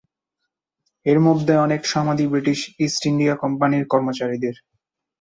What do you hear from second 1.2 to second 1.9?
মধ্যে অনেক